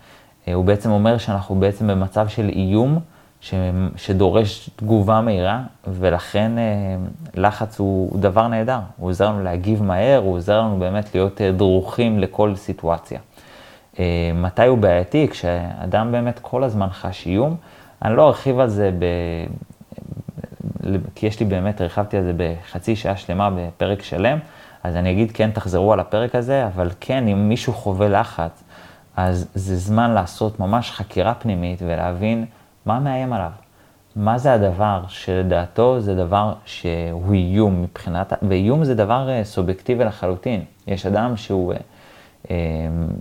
[0.55, 3.01] הוא בעצם אומר שאנחנו בעצם במצב של איום
[3.43, 3.55] ש,
[3.97, 6.53] שדורש תגובה מהירה, ולכן
[7.35, 8.79] לחץ הוא, הוא דבר נהדר.
[8.97, 13.19] הוא עוזר לנו להגיב מהר, הוא עוזר לנו באמת להיות דרוכים לכל סיטואציה.
[14.35, 15.29] מתי הוא בעייתי?
[15.31, 17.57] כשאדם באמת כל הזמן חש איום.
[18.05, 19.05] אני לא ארחיב על זה ב...
[21.15, 24.39] כי יש לי באמת, הרחבתי על זה בחצי שעה שלמה בפרק שלם,
[24.85, 28.63] אז אני אגיד כן, תחזרו על הפרק הזה, אבל כן, אם מישהו חווה לחץ,
[29.17, 32.45] אז זה זמן לעשות ממש חקירה פנימית ולהבין
[32.87, 33.51] מה מאיים עליו.
[34.17, 40.65] מה זה הדבר שלדעתו זה דבר שהוא איום מבחינת, ואיום זה דבר אה, סובייקטיבי לחלוטין.
[40.87, 41.79] יש אדם שהוא אה,
[42.51, 42.57] אה,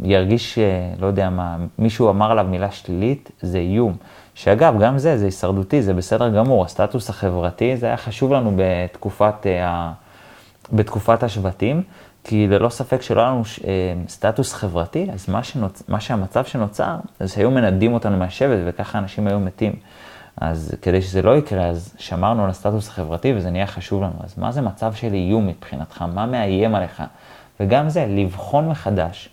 [0.04, 0.60] ירגיש,
[1.00, 3.96] לא יודע מה, מישהו אמר עליו מילה שלילית, זה איום.
[4.34, 6.64] שאגב, גם זה, זה הישרדותי, זה בסדר גמור.
[6.66, 11.84] הסטטוס החברתי, זה היה חשוב לנו בתקופת, uh, בתקופת השבטים,
[12.24, 13.64] כי ללא ספק שלא היה לנו uh,
[14.10, 15.84] סטטוס חברתי, אז מה, שנוצ...
[15.88, 19.74] מה שהמצב שנוצר, זה שהיו מנדים אותנו מהשבט, וככה אנשים היו מתים.
[20.38, 24.14] אז כדי שזה לא יקרה, אז שמרנו על הסטטוס החברתי, וזה נהיה חשוב לנו.
[24.24, 26.06] אז מה זה מצב של איום מבחינתך?
[26.14, 27.04] מה מאיים עליך?
[27.60, 29.30] וגם זה, לבחון מחדש.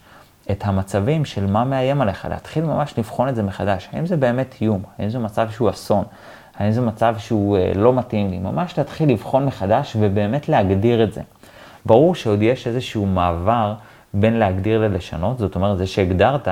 [0.50, 3.88] את המצבים של מה מאיים עליך, להתחיל ממש לבחון את זה מחדש.
[3.92, 4.82] האם זה באמת איום?
[4.98, 6.04] האם זה מצב שהוא אסון?
[6.56, 8.38] האם זה מצב שהוא אה, לא מתאים לי?
[8.38, 11.20] ממש להתחיל לבחון מחדש ובאמת להגדיר את זה.
[11.86, 13.74] ברור שעוד יש איזשהו מעבר
[14.14, 16.48] בין להגדיר ללשנות, זאת אומרת, זה שהגדרת,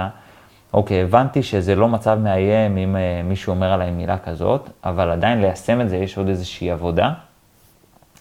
[0.74, 5.40] אוקיי, הבנתי שזה לא מצב מאיים אם אה, מישהו אומר עליי מילה כזאת, אבל עדיין
[5.40, 7.12] ליישם את זה יש עוד איזושהי עבודה.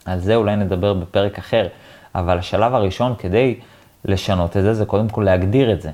[0.06, 1.68] על זה אולי נדבר בפרק אחר,
[2.16, 3.60] אבל השלב הראשון כדי
[4.06, 5.92] לשנות את זה, זה קודם כל להגדיר את זה.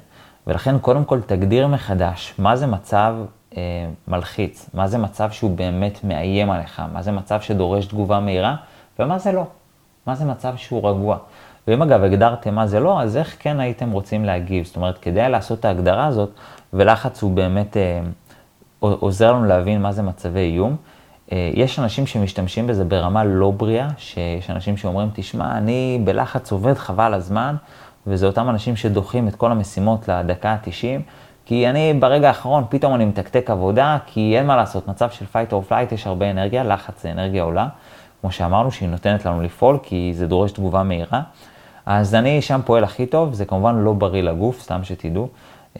[0.47, 3.15] ולכן קודם כל תגדיר מחדש מה זה מצב
[3.57, 3.61] אה,
[4.07, 8.55] מלחיץ, מה זה מצב שהוא באמת מאיים עליך, מה זה מצב שדורש תגובה מהירה,
[8.99, 9.45] ומה זה לא,
[10.07, 11.17] מה זה מצב שהוא רגוע.
[11.67, 14.65] ואם אגב הגדרתם מה זה לא, אז איך כן הייתם רוצים להגיב?
[14.65, 16.29] זאת אומרת, כדי לעשות את ההגדרה הזאת,
[16.73, 18.01] ולחץ הוא באמת אה,
[18.79, 20.75] עוזר לנו להבין מה זה מצבי איום.
[21.31, 26.73] אה, יש אנשים שמשתמשים בזה ברמה לא בריאה, שיש אנשים שאומרים, תשמע, אני בלחץ עובד
[26.73, 27.55] חבל הזמן,
[28.07, 31.01] וזה אותם אנשים שדוחים את כל המשימות לדקה ה-90,
[31.45, 35.51] כי אני ברגע האחרון פתאום אני מתקתק עבודה, כי אין מה לעשות, מצב של fight
[35.51, 37.67] or flight יש הרבה אנרגיה, לחץ זה אנרגיה עולה,
[38.21, 41.21] כמו שאמרנו, שהיא נותנת לנו לפעול, כי זה דורש תגובה מהירה.
[41.85, 45.27] אז אני שם פועל הכי טוב, זה כמובן לא בריא לגוף, סתם שתדעו,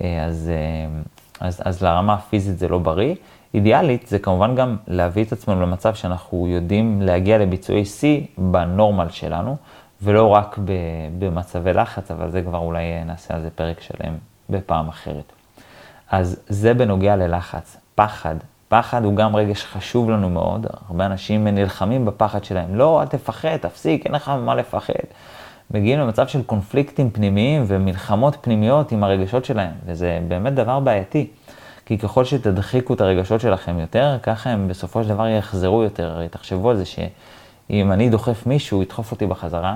[0.01, 3.15] אה, אז, אה, אז, אז לרמה הפיזית זה לא בריא.
[3.54, 9.58] אידיאלית זה כמובן גם להביא את עצמנו למצב שאנחנו יודעים להגיע לביצועי שיא בנורמל שלנו.
[10.01, 10.60] ולא רק
[11.19, 14.13] במצבי לחץ, אבל זה כבר אולי נעשה על זה פרק שלם
[14.49, 15.34] בפעם אחרת.
[16.12, 17.77] אז זה בנוגע ללחץ.
[17.95, 18.36] פחד.
[18.72, 22.76] פחד הוא גם רגש חשוב לנו מאוד, הרבה אנשים נלחמים בפחד שלהם.
[22.76, 24.94] לא, אל תפחד, תפסיק, אין לך מה לפחד.
[25.72, 31.28] מגיעים למצב של קונפליקטים פנימיים ומלחמות פנימיות עם הרגשות שלהם, וזה באמת דבר בעייתי.
[31.86, 36.12] כי ככל שתדחיקו את הרגשות שלכם יותר, ככה הם בסופו של דבר יחזרו יותר.
[36.12, 39.76] הרי תחשבו על זה שאם אני דוחף מישהו, הוא ידחוף אותי בחזרה,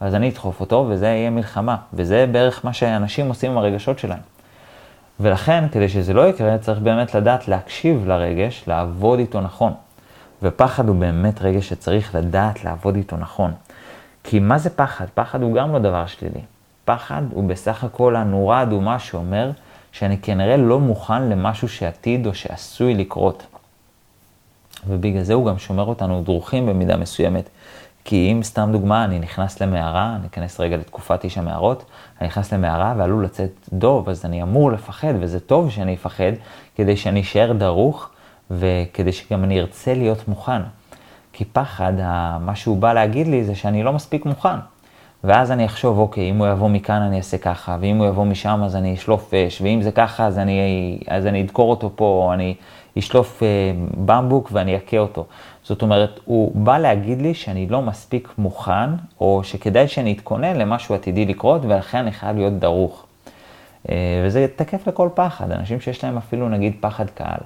[0.00, 1.76] אז אני אדחוף אותו, וזה יהיה מלחמה.
[1.92, 4.33] וזה בערך מה שאנשים עושים עם הרגשות שלהם.
[5.20, 9.72] ולכן, כדי שזה לא יקרה, צריך באמת לדעת להקשיב לרגש, לעבוד איתו נכון.
[10.42, 13.52] ופחד הוא באמת רגש שצריך לדעת לעבוד איתו נכון.
[14.24, 15.06] כי מה זה פחד?
[15.14, 16.40] פחד הוא גם לא דבר שלילי.
[16.84, 19.50] פחד הוא בסך הכל הנורה האדומה שאומר
[19.92, 23.46] שאני כנראה לא מוכן למשהו שעתיד או שעשוי לקרות.
[24.88, 27.48] ובגלל זה הוא גם שומר אותנו דרוכים במידה מסוימת.
[28.04, 31.84] כי אם סתם דוגמה, אני נכנס למערה, אני אכנס רגע לתקופת איש המערות,
[32.20, 36.32] אני נכנס למערה ועלול לצאת דוב, אז אני אמור לפחד, וזה טוב שאני אפחד,
[36.76, 38.10] כדי שאני אשאר דרוך,
[38.50, 40.62] וכדי שגם אני ארצה להיות מוכן.
[41.32, 41.92] כי פחד,
[42.40, 44.56] מה שהוא בא להגיד לי זה שאני לא מספיק מוכן.
[45.24, 48.60] ואז אני אחשוב, אוקיי, אם הוא יבוא מכאן אני אעשה ככה, ואם הוא יבוא משם
[48.64, 52.32] אז אני אשלוף אש, ואם זה ככה אז אני, אז אני אדקור אותו פה, או
[52.32, 52.54] אני
[52.98, 53.48] אשלוף אה,
[54.04, 55.26] במבוק ואני אכה אותו.
[55.62, 60.94] זאת אומרת, הוא בא להגיד לי שאני לא מספיק מוכן, או שכדאי שאני אתכונן למשהו
[60.94, 63.06] עתידי לקרות, ולכן אני חייב להיות דרוך.
[63.88, 67.40] אה, וזה תקף לכל פחד, אנשים שיש להם אפילו נגיד פחד קהל.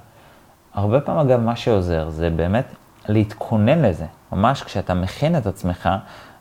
[0.74, 2.74] הרבה פעמים אגב מה שעוזר זה באמת
[3.08, 4.06] להתכונן לזה.
[4.32, 5.88] ממש כשאתה מכין את עצמך,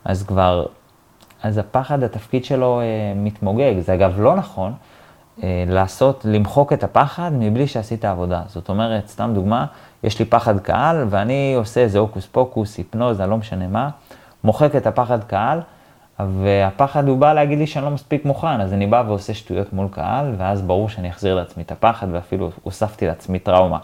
[0.06, 0.66] אז כבר,
[1.44, 3.80] אז הפחד, התפקיד שלו אה, מתמוגג.
[3.80, 4.74] זה אגב לא נכון
[5.68, 8.42] לעשות, למחוק את הפחד מבלי שעשית עבודה.
[8.48, 9.66] זאת אומרת, סתם דוגמה,
[10.04, 13.90] יש לי פחד קהל ואני עושה איזה הוקוס פוקוס, היפנוזה, לא משנה מה,
[14.44, 15.60] מוחק את הפחד קהל,
[16.20, 19.88] והפחד הוא בא להגיד לי שאני לא מספיק מוכן, אז אני בא ועושה שטויות מול
[19.92, 23.80] קהל, ואז ברור שאני אחזיר לעצמי את הפחד, ואפילו הוספתי לעצמי טראומה.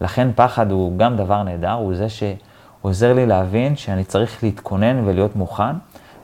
[0.00, 5.36] לכן פחד הוא גם דבר נהדר, הוא זה שעוזר לי להבין שאני צריך להתכונן ולהיות
[5.36, 5.72] מוכן,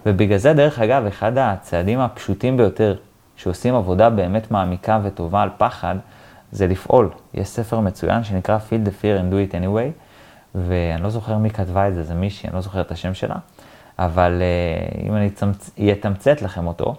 [0.07, 2.97] ובגלל זה, דרך אגב, אחד הצעדים הפשוטים ביותר
[3.37, 5.97] שעושים עבודה באמת מעמיקה וטובה על פחד,
[6.53, 7.11] זה לפעול.
[7.35, 9.91] יש ספר מצוין שנקרא Feel the Fear and Do It Anyway,
[10.55, 13.37] ואני לא זוכר מי כתבה את זה, זה מישהי, אני לא זוכר את השם שלה,
[13.99, 16.95] אבל uh, אם אני אתמצת לכם אותו,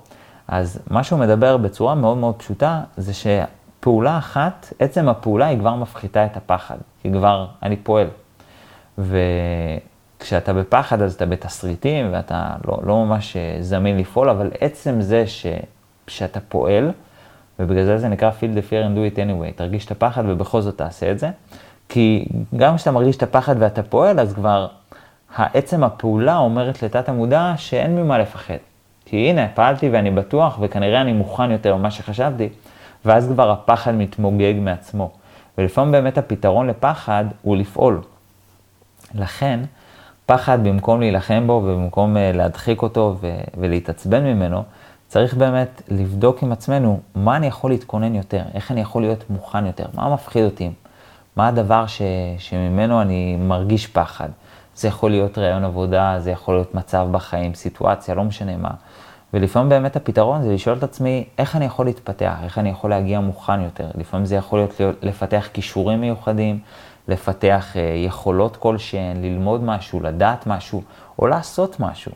[0.47, 5.75] אז מה שהוא מדבר בצורה מאוד מאוד פשוטה, זה שפעולה אחת, עצם הפעולה היא כבר
[5.75, 8.07] מפחיתה את הפחד, כי כבר אני פועל.
[8.97, 15.27] וכשאתה בפחד אז אתה בתסריטים ואתה לא, לא ממש אה, זמין לפעול, אבל עצם זה
[15.27, 15.45] ש,
[16.07, 16.91] שאתה פועל,
[17.59, 20.61] ובגלל זה זה נקרא feel the fear and do it anyway, תרגיש את הפחד ובכל
[20.61, 21.29] זאת תעשה את זה,
[21.89, 24.67] כי גם כשאתה מרגיש את הפחד ואתה פועל, אז כבר
[25.35, 28.53] העצם הפעולה אומרת לתת המודע שאין ממה לפחד.
[29.05, 32.49] כי הנה, פעלתי ואני בטוח, וכנראה אני מוכן יותר ממה שחשבתי,
[33.05, 35.11] ואז כבר הפחד מתמוגג מעצמו.
[35.57, 38.01] ולפעמים באמת הפתרון לפחד הוא לפעול.
[39.15, 39.59] לכן,
[40.25, 43.17] פחד במקום להילחם בו ובמקום אה, להדחיק אותו
[43.57, 44.63] ולהתעצבן ממנו,
[45.07, 49.65] צריך באמת לבדוק עם עצמנו מה אני יכול להתכונן יותר, איך אני יכול להיות מוכן
[49.65, 50.69] יותר, מה מפחיד אותי,
[51.35, 52.01] מה הדבר ש,
[52.37, 54.29] שממנו אני מרגיש פחד.
[54.75, 58.71] זה יכול להיות רעיון עבודה, זה יכול להיות מצב בחיים, סיטואציה, לא משנה מה.
[59.33, 63.19] ולפעמים באמת הפתרון זה לשאול את עצמי, איך אני יכול להתפתח, איך אני יכול להגיע
[63.19, 63.87] מוכן יותר.
[63.95, 66.59] לפעמים זה יכול להיות לפתח כישורים מיוחדים,
[67.07, 70.81] לפתח אה, יכולות כלשהן, ללמוד משהו, לדעת משהו,
[71.19, 72.11] או לעשות משהו.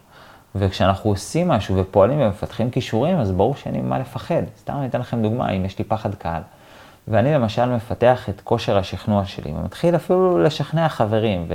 [0.56, 4.44] וכשאנחנו עושים משהו ופועלים ומפתחים כישורים, אז ברור שאין לי ממה לפחד.
[4.60, 6.42] סתם אני אתן לכם דוגמה, אם יש לי פחד קהל.
[7.08, 11.48] ואני למשל מפתח את כושר השכנוע שלי, ומתחיל אפילו לשכנע חברים,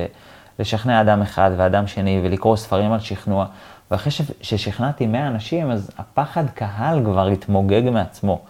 [0.59, 3.47] ולשכנע אדם אחד ואדם שני, ולקרוא ספרים על שכנוע.
[3.91, 8.41] ואחרי ששכנעתי 100 אנשים, אז הפחד קהל כבר התמוגג מעצמו,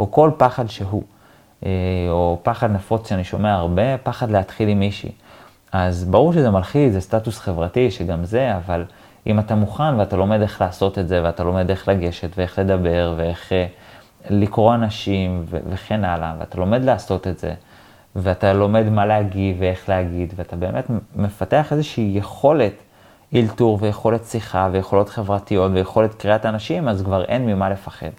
[0.00, 1.02] או כל פחד שהוא,
[1.66, 1.70] אה,
[2.08, 5.12] או פחד נפוץ שאני שומע הרבה, פחד להתחיל עם מישהי.
[5.72, 8.84] אז ברור שזה מלחיץ, זה סטטוס חברתי, שגם זה, אבל
[9.26, 13.14] אם אתה מוכן ואתה לומד איך לעשות את זה, ואתה לומד איך לגשת ואיך לדבר
[13.16, 13.66] ואיך אה,
[14.30, 17.54] לקרוא אנשים וכן הלאה, ואתה לומד לעשות את זה,
[18.16, 20.84] ואתה לומד מה להגיב ואיך להגיד, ואתה באמת
[21.16, 22.72] מפתח איזושהי יכולת
[23.32, 28.10] אילתור ויכולת שיחה ויכולות חברתיות ויכולת קריאת אנשים, אז כבר אין ממה לפחד.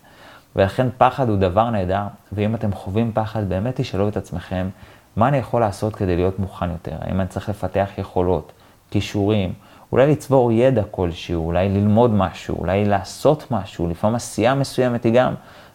[0.56, 4.70] ולכן פחד הוא דבר נהדר, ואם אתם חווים פחד, באמת תשאלו את עצמכם,
[5.16, 6.96] מה אני יכול לעשות כדי להיות מוכן יותר?
[7.02, 8.52] האם אני צריך לפתח יכולות,
[8.92, 9.54] כישורים,
[9.94, 15.34] אולי לצבור ידע כלשהו, אולי ללמוד משהו, אולי לעשות משהו, לפעמים עשייה מסוימת היא גם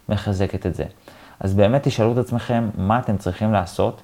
[0.09, 0.83] מחזקת את זה.
[1.39, 4.01] אז באמת תשאלו את עצמכם מה אתם צריכים לעשות,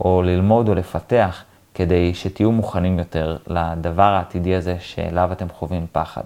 [0.00, 6.22] או ללמוד או לפתח, כדי שתהיו מוכנים יותר לדבר העתידי הזה שאליו אתם חווים פחד.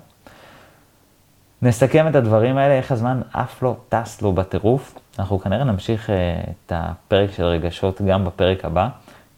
[1.63, 4.99] נסכם את הדברים האלה, איך הזמן אף לא טס לו בטירוף.
[5.19, 6.13] אנחנו כנראה נמשיך uh,
[6.51, 8.89] את הפרק של רגשות גם בפרק הבא,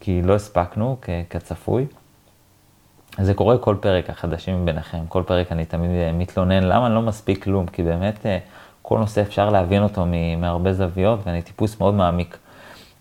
[0.01, 0.97] כי לא הספקנו
[1.31, 1.87] כצפוי.
[3.19, 4.99] זה קורה כל פרק, החדשים ביניכם.
[5.09, 7.67] כל פרק אני תמיד אה, מתלונן, למה אני לא מספיק כלום?
[7.67, 8.39] כי באמת אה,
[8.83, 10.07] כל נושא אפשר להבין אותו
[10.39, 12.39] מהרבה זוויות, ואני טיפוס מאוד מעמיק.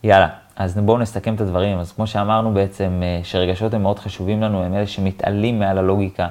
[0.04, 1.78] יאללה, אז בואו נסכם את הדברים.
[1.78, 6.28] אז כמו שאמרנו בעצם, אה, שרגשות הם מאוד חשובים לנו, הם אלה שמתעלים מעל הלוגיקה,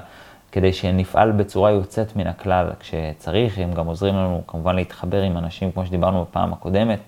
[0.51, 5.71] כדי שנפעל בצורה יוצאת מן הכלל כשצריך, הם גם עוזרים לנו כמובן להתחבר עם אנשים,
[5.71, 6.99] כמו שדיברנו בפעם הקודמת.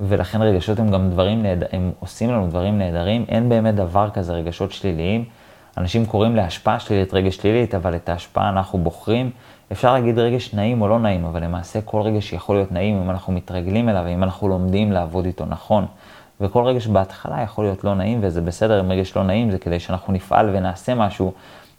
[0.00, 4.32] ולכן רגשות הם גם דברים נהדרים, הם עושים לנו דברים נהדרים, אין באמת דבר כזה
[4.32, 5.24] רגשות שליליים.
[5.78, 9.30] אנשים קוראים להשפעה שלילית רגש שלילית, אבל את ההשפעה אנחנו בוחרים.
[9.72, 13.10] אפשר להגיד רגש נעים או לא נעים, אבל למעשה כל רגש יכול להיות נעים אם
[13.10, 15.86] אנחנו מתרגלים אליו, אם אנחנו לומדים לעבוד איתו נכון.
[16.40, 19.80] וכל רגש בהתחלה יכול להיות לא נעים, וזה בסדר אם רגש לא נעים, זה כדי
[19.80, 21.32] שאנחנו נפעל ונעשה משהו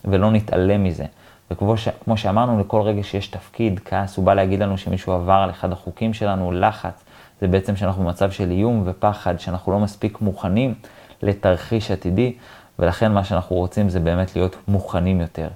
[0.06, 1.06] ולא נתעלם מזה.
[1.52, 1.88] וכמו ש...
[2.16, 6.14] שאמרנו, לכל רגש יש תפקיד, כעס הוא בא להגיד לנו שמישהו עבר על אחד החוקים
[6.14, 7.04] שלנו, לחץ,
[7.42, 10.74] זה בעצם שאנחנו במצב של איום ופחד, שאנחנו לא מספיק מוכנים
[11.22, 12.34] לתרחיש עתידי,
[12.80, 15.48] ולכן מה שאנחנו רוצים זה באמת להיות מוכנים יותר.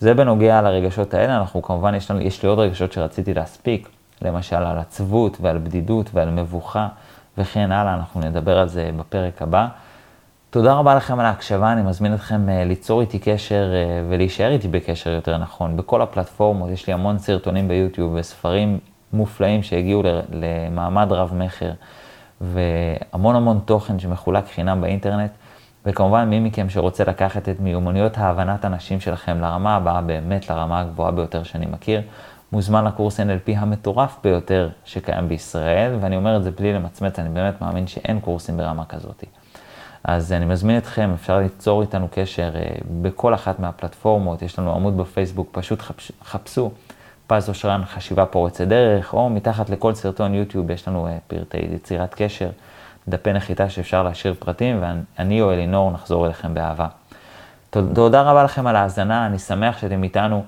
[0.00, 3.88] זה בנוגע לרגשות האלה, אנחנו כמובן, יש, לנו, יש לי עוד רגשות שרציתי להספיק,
[4.22, 6.88] למשל על עצבות ועל בדידות ועל מבוכה
[7.38, 9.66] וכן הלאה, אנחנו נדבר על זה בפרק הבא.
[10.50, 14.68] תודה רבה לכם על ההקשבה, אני מזמין אתכם אה, ליצור איתי קשר אה, ולהישאר איתי
[14.68, 15.76] בקשר יותר נכון.
[15.76, 18.78] בכל הפלטפורמות, יש לי המון סרטונים ביוטיוב וספרים
[19.12, 21.70] מופלאים שהגיעו למעמד רב-מכר,
[22.40, 25.30] והמון המון תוכן שמחולק חינם באינטרנט.
[25.86, 31.10] וכמובן, מי מכם שרוצה לקחת את מיומנויות ההבנת אנשים שלכם לרמה הבאה, באמת לרמה הגבוהה
[31.10, 32.02] ביותר שאני מכיר,
[32.52, 37.60] מוזמן לקורס NLP המטורף ביותר שקיים בישראל, ואני אומר את זה בלי למצמץ, אני באמת
[37.60, 39.24] מאמין שאין קורסים ברמה כזאת.
[40.04, 42.62] אז אני מזמין אתכם, אפשר ליצור איתנו קשר אה,
[43.02, 45.82] בכל אחת מהפלטפורמות, יש לנו עמוד בפייסבוק, פשוט
[46.24, 46.70] חפשו
[47.26, 52.14] פז אושרן חשיבה פורצת דרך, או מתחת לכל סרטון יוטיוב יש לנו אה, פרטי יצירת
[52.14, 52.50] קשר,
[53.08, 56.86] דפי נחיתה שאפשר להשאיר פרטים, ואני או אלינור נחזור אליכם באהבה.
[57.70, 60.44] תודה רבה לכם על ההאזנה, אני שמח שאתם איתנו.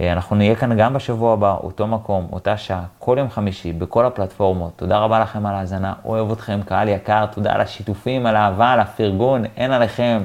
[0.00, 4.06] אה, אנחנו נהיה כאן גם בשבוע הבא, אותו מקום, אותה שעה, כל יום חמישי, בכל
[4.06, 4.72] הפלטפורמות.
[4.76, 8.80] תודה רבה לכם על ההאזנה, אוהב אתכם, קהל יקר, תודה על השיתופים, על האהבה, על
[8.80, 10.24] הפרגון, אין עליכם.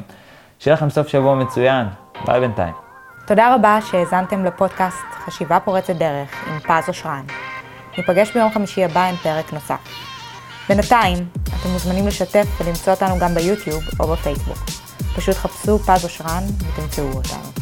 [0.60, 1.88] שיהיה לכם סוף שבוע מצוין,
[2.26, 2.74] ביי בינתיים.
[3.28, 7.24] תודה רבה שהאזנתם לפודקאסט חשיבה פורצת דרך עם פז אושרן.
[7.98, 10.11] ניפגש ביום חמישי הבא עם פרק נוסף.
[10.70, 14.58] בינתיים, אתם מוזמנים לשתף ולמצוא אותנו גם ביוטיוב או בפייסבוק.
[15.16, 17.61] פשוט חפשו פז אושרן ותמצאו אותנו.